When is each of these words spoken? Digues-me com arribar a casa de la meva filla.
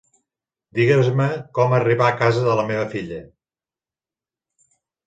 Digues-me 0.79 1.27
com 1.59 1.77
arribar 1.81 2.09
a 2.09 2.17
casa 2.25 2.49
de 2.49 2.59
la 2.63 2.67
meva 2.73 2.89
filla. 2.97 3.21